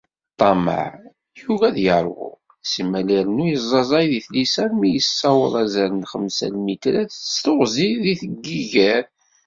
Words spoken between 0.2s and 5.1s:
Ṭṭameε, yugi ad yeṛwu, simmal irennu iẓaẓay di tlisa armi